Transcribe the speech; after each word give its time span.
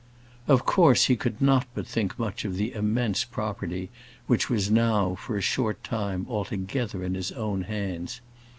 Of 0.47 0.65
course 0.65 1.03
he 1.05 1.15
could 1.15 1.39
not 1.43 1.67
but 1.75 1.85
think 1.85 2.17
much 2.17 2.43
of 2.43 2.55
the 2.55 2.73
immense 2.73 3.23
property 3.23 3.91
which 4.25 4.49
was 4.49 4.71
now, 4.71 5.13
for 5.13 5.37
a 5.37 5.41
short 5.41 5.83
time, 5.83 6.25
altogether 6.27 7.03
in 7.03 7.13
his 7.13 7.31
own 7.33 7.61
hands. 7.65 8.19